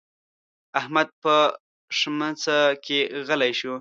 احمد 0.79 1.07
په 1.23 1.35
ښمڅه 1.97 2.59
کې 2.85 2.99
غلی 3.27 3.51
شو. 3.59 3.69